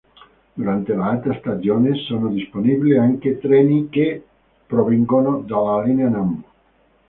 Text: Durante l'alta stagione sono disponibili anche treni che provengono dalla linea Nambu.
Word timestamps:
Durante 0.55 0.95
l'alta 0.95 1.31
stagione 1.37 1.93
sono 1.93 2.29
disponibili 2.29 2.97
anche 2.97 3.37
treni 3.37 3.87
che 3.89 4.19
provengono 4.65 5.41
dalla 5.41 5.83
linea 5.83 6.09
Nambu. 6.09 6.41